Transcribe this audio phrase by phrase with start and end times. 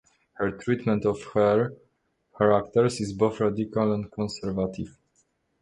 [0.33, 1.75] Her treatment of her
[2.35, 4.97] characters is both radical and conservative.